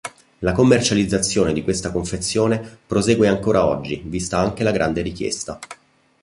La 0.39 0.51
commercializzazione 0.53 1.53
di 1.53 1.61
questa 1.61 1.91
confezione 1.91 2.79
prosegue 2.87 3.27
ancora 3.27 3.67
oggi, 3.67 4.01
vista 4.03 4.39
anche 4.39 4.63
la 4.63 4.71
grande 4.71 5.03
richiesta. 5.03 5.59